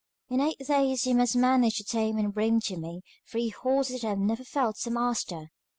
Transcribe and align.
In 0.31 0.41
eight 0.41 0.57
days 0.57 1.05
you 1.05 1.13
must 1.13 1.35
manage 1.35 1.75
to 1.77 1.83
tame 1.83 2.17
and 2.17 2.33
bring 2.33 2.59
to 2.61 2.75
me 2.75 3.03
three 3.29 3.49
horses 3.49 4.01
that 4.01 4.07
have 4.07 4.17
never 4.17 4.43
felt 4.43 4.83
a 4.87 4.89
master. 4.89 5.51